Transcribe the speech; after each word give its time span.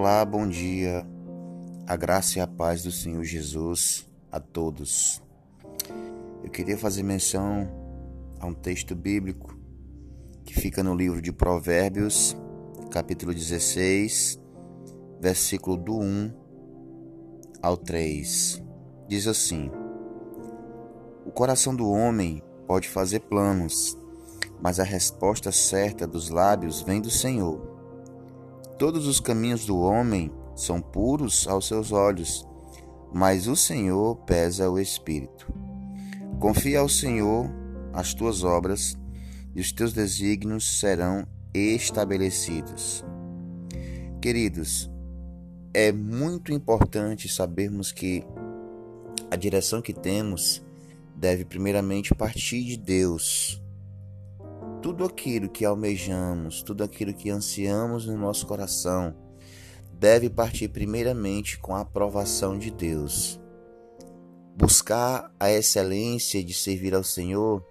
Olá, 0.00 0.24
bom 0.24 0.48
dia. 0.48 1.04
A 1.84 1.96
graça 1.96 2.38
e 2.38 2.40
a 2.40 2.46
paz 2.46 2.84
do 2.84 2.92
Senhor 2.92 3.24
Jesus 3.24 4.08
a 4.30 4.38
todos. 4.38 5.20
Eu 6.40 6.48
queria 6.50 6.78
fazer 6.78 7.02
menção 7.02 7.68
a 8.38 8.46
um 8.46 8.54
texto 8.54 8.94
bíblico 8.94 9.58
que 10.44 10.54
fica 10.54 10.84
no 10.84 10.94
livro 10.94 11.20
de 11.20 11.32
Provérbios, 11.32 12.36
capítulo 12.92 13.34
16, 13.34 14.40
versículo 15.20 15.76
do 15.76 15.98
1 15.98 16.32
ao 17.60 17.76
3. 17.76 18.62
Diz 19.08 19.26
assim: 19.26 19.68
O 21.26 21.32
coração 21.32 21.74
do 21.74 21.90
homem 21.90 22.40
pode 22.68 22.88
fazer 22.88 23.18
planos, 23.22 23.98
mas 24.62 24.78
a 24.78 24.84
resposta 24.84 25.50
certa 25.50 26.06
dos 26.06 26.30
lábios 26.30 26.82
vem 26.82 27.00
do 27.00 27.10
Senhor. 27.10 27.77
Todos 28.78 29.08
os 29.08 29.18
caminhos 29.18 29.66
do 29.66 29.76
homem 29.76 30.30
são 30.54 30.80
puros 30.80 31.48
aos 31.48 31.66
seus 31.66 31.90
olhos, 31.90 32.46
mas 33.12 33.48
o 33.48 33.56
Senhor 33.56 34.14
pesa 34.18 34.70
o 34.70 34.78
espírito. 34.78 35.52
Confia 36.38 36.78
ao 36.78 36.88
Senhor 36.88 37.50
as 37.92 38.14
tuas 38.14 38.44
obras, 38.44 38.96
e 39.52 39.60
os 39.60 39.72
teus 39.72 39.92
desígnios 39.92 40.78
serão 40.78 41.26
estabelecidos. 41.52 43.04
Queridos, 44.22 44.88
é 45.74 45.90
muito 45.90 46.52
importante 46.52 47.28
sabermos 47.28 47.90
que 47.90 48.24
a 49.28 49.34
direção 49.34 49.82
que 49.82 49.92
temos 49.92 50.62
deve 51.16 51.44
primeiramente 51.44 52.14
partir 52.14 52.62
de 52.62 52.76
Deus 52.76 53.60
tudo 54.88 55.04
aquilo 55.04 55.50
que 55.50 55.66
almejamos, 55.66 56.62
tudo 56.62 56.82
aquilo 56.82 57.12
que 57.12 57.28
ansiamos 57.28 58.06
no 58.06 58.16
nosso 58.16 58.46
coração, 58.46 59.14
deve 59.92 60.30
partir 60.30 60.68
primeiramente 60.68 61.58
com 61.58 61.76
a 61.76 61.80
aprovação 61.82 62.58
de 62.58 62.70
Deus. 62.70 63.38
Buscar 64.56 65.30
a 65.38 65.52
excelência 65.52 66.42
de 66.42 66.54
servir 66.54 66.94
ao 66.94 67.04
Senhor 67.04 67.62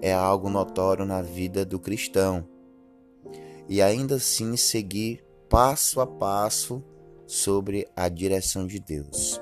é 0.00 0.12
algo 0.12 0.50
notório 0.50 1.06
na 1.06 1.22
vida 1.22 1.64
do 1.64 1.78
cristão. 1.78 2.44
E 3.68 3.80
ainda 3.80 4.16
assim 4.16 4.56
seguir 4.56 5.24
passo 5.48 6.00
a 6.00 6.06
passo 6.08 6.82
sobre 7.24 7.86
a 7.94 8.08
direção 8.08 8.66
de 8.66 8.80
Deus. 8.80 9.40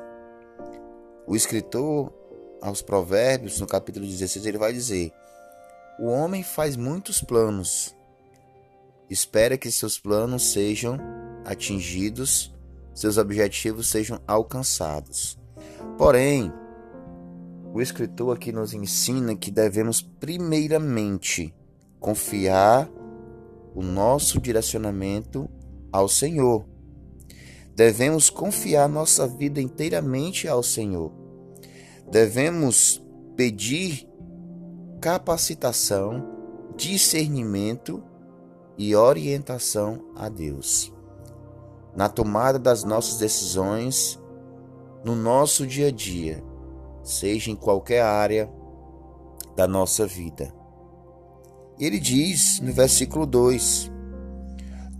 O 1.27 1.35
escritor 1.35 2.13
aos 2.61 2.83
Provérbios, 2.83 3.59
no 3.59 3.67
capítulo 3.67 4.05
16, 4.05 4.45
ele 4.45 4.59
vai 4.59 4.75
dizer: 4.75 5.11
o 6.01 6.07
homem 6.07 6.43
faz 6.43 6.77
muitos 6.77 7.21
planos. 7.21 7.95
Espera 9.11 9.59
que 9.59 9.71
seus 9.71 9.99
planos 9.99 10.51
sejam 10.51 10.99
atingidos, 11.45 12.55
seus 12.95 13.19
objetivos 13.19 13.89
sejam 13.89 14.19
alcançados. 14.27 15.39
Porém, 15.99 16.51
o 17.75 17.83
escritor 17.83 18.35
aqui 18.35 18.51
nos 18.51 18.73
ensina 18.73 19.37
que 19.37 19.51
devemos 19.51 20.01
primeiramente 20.01 21.55
confiar 21.99 22.91
o 23.75 23.83
nosso 23.83 24.41
direcionamento 24.41 25.51
ao 25.93 26.09
Senhor. 26.09 26.65
Devemos 27.77 28.31
confiar 28.31 28.89
nossa 28.89 29.27
vida 29.29 29.61
inteiramente 29.61 30.49
ao 30.49 30.63
Senhor. 30.63 31.13
Devemos 32.11 33.05
pedir 33.37 34.10
capacitação, 35.01 36.23
discernimento 36.77 38.03
e 38.77 38.95
orientação 38.95 40.05
a 40.15 40.29
Deus. 40.29 40.93
Na 41.97 42.09
tomada 42.09 42.59
das 42.59 42.85
nossas 42.85 43.19
decisões, 43.19 44.21
no 45.03 45.17
nosso 45.17 45.67
dia 45.67 45.89
a 45.89 45.91
dia, 45.91 46.45
seja 47.03 47.51
em 47.51 47.57
qualquer 47.57 48.03
área 48.03 48.51
da 49.57 49.67
nossa 49.67 50.07
vida. 50.07 50.55
Ele 51.79 51.99
diz 51.99 52.61
no 52.61 52.73
versículo 52.73 53.25
2: 53.25 53.91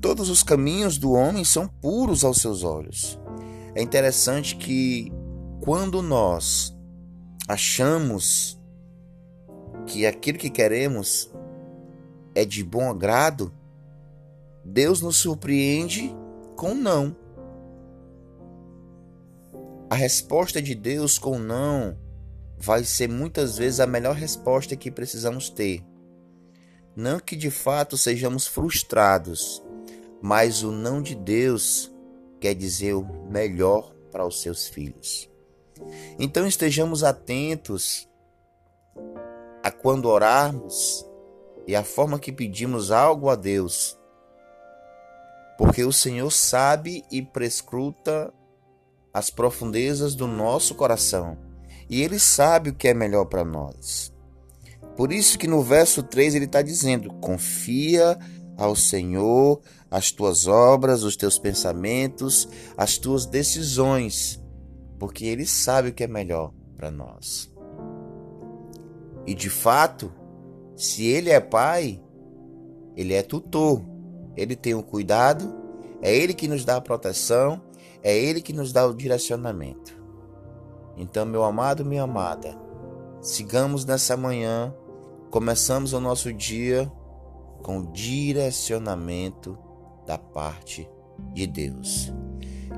Todos 0.01 0.31
os 0.31 0.43
caminhos 0.43 0.97
do 0.97 1.13
homem 1.13 1.45
são 1.45 1.69
puros 1.69 2.25
aos 2.25 2.39
seus 2.39 2.65
olhos. 2.65 3.21
É 3.75 3.83
interessante 3.83 4.57
que 4.57 5.13
quando 5.61 6.01
nós 6.01 6.75
achamos 7.47 8.60
que 9.91 10.07
aquilo 10.07 10.39
que 10.39 10.49
queremos 10.49 11.29
é 12.33 12.45
de 12.45 12.63
bom 12.63 12.89
agrado, 12.89 13.53
Deus 14.65 15.01
nos 15.01 15.17
surpreende 15.17 16.15
com 16.55 16.77
não. 16.77 17.17
A 19.91 19.97
resposta 19.97 20.63
de 20.63 20.77
Deus 20.77 21.19
com 21.19 21.41
não 21.41 21.99
vai 22.57 22.85
ser 22.85 23.09
muitas 23.09 23.59
vezes 23.59 23.81
a 23.81 23.87
melhor 23.87 24.15
resposta 24.15 24.77
que 24.77 24.93
precisamos 24.93 25.51
ter. 25.51 25.85
Não 26.95 27.19
que 27.19 27.35
de 27.35 27.51
fato 27.51 27.99
sejamos 27.99 28.47
frustrados, 28.47 29.61
mas 30.23 30.63
o 30.63 30.71
não 30.71 31.03
de 31.03 31.17
Deus 31.17 31.93
quer 32.39 32.55
dizer 32.55 32.95
o 32.95 33.03
melhor 33.29 33.93
para 34.13 34.25
os 34.25 34.41
seus 34.41 34.69
filhos. 34.69 35.29
Então 36.17 36.47
estejamos 36.47 37.03
atentos 37.03 38.09
a 39.71 39.73
quando 39.73 40.07
orarmos 40.07 41.07
e 41.67 41.77
a 41.77 41.85
forma 41.85 42.19
que 42.19 42.33
pedimos 42.33 42.91
algo 42.91 43.31
a 43.31 43.37
Deus. 43.37 43.97
Porque 45.57 45.85
o 45.85 45.93
Senhor 45.93 46.31
sabe 46.31 47.05
e 47.11 47.23
prescruta 47.23 48.33
as 49.15 49.31
profundezas 49.31 50.15
do 50.15 50.27
nosso 50.27 50.75
coração, 50.75 51.39
e 51.89 52.03
ele 52.03 52.19
sabe 52.19 52.71
o 52.71 52.75
que 52.75 52.89
é 52.89 52.95
melhor 52.95 53.27
para 53.27 53.45
nós. 53.45 54.13
Por 54.97 55.13
isso 55.13 55.39
que 55.39 55.47
no 55.47 55.63
verso 55.63 56.03
3 56.03 56.35
ele 56.35 56.47
está 56.47 56.63
dizendo: 56.63 57.13
confia 57.15 58.19
ao 58.57 58.75
Senhor 58.75 59.61
as 59.91 60.11
tuas 60.11 60.47
obras, 60.47 61.03
os 61.03 61.17
teus 61.17 61.39
pensamentos, 61.39 62.49
as 62.77 62.99
tuas 62.99 63.27
decisões, 63.27 64.43
porque 64.99 65.27
ele 65.27 65.47
sabe 65.47 65.91
o 65.91 65.93
que 65.93 66.05
é 66.05 66.09
melhor 66.09 66.53
para 66.77 66.91
nós. 66.91 67.51
E 69.27 69.35
de 69.35 69.51
fato, 69.51 70.13
se 70.77 71.07
ele 71.07 71.31
é 71.31 71.41
pai, 71.41 72.03
ele 72.97 73.15
é 73.15 73.23
tutor, 73.23 73.83
ele 74.37 74.57
tem 74.57 74.75
o 74.75 74.83
cuidado, 74.83 75.55
é 76.03 76.15
ele 76.15 76.35
que 76.35 76.49
nos 76.49 76.65
dá 76.65 76.77
a 76.77 76.81
proteção, 76.81 77.61
é 78.03 78.17
ele 78.17 78.41
que 78.41 78.53
nos 78.53 78.73
dá 78.73 78.87
o 78.87 78.95
direcionamento. 78.95 80.01
Então, 80.97 81.25
meu 81.25 81.45
amado, 81.45 81.85
minha 81.85 82.03
amada, 82.03 82.57
sigamos 83.21 83.85
nessa 83.85 84.17
manhã, 84.17 84.75
começamos 85.31 85.93
o 85.93 86.01
nosso 86.01 86.33
dia 86.33 86.91
com 87.63 87.91
direcionamento 87.93 89.59
da 90.07 90.19
parte 90.19 90.89
de 91.33 91.47
Deus. 91.47 92.13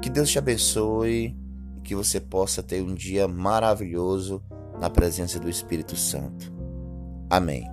Que 0.00 0.10
Deus 0.10 0.30
te 0.30 0.38
abençoe 0.38 1.36
e 1.76 1.80
que 1.80 1.94
você 1.94 2.20
possa 2.20 2.62
ter 2.62 2.82
um 2.82 2.94
dia 2.94 3.28
maravilhoso 3.28 4.42
na 4.82 4.90
presença 4.90 5.38
do 5.38 5.48
Espírito 5.48 5.94
Santo. 5.94 6.52
Amém. 7.30 7.70